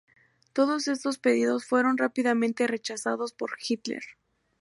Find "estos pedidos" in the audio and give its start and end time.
0.87-1.63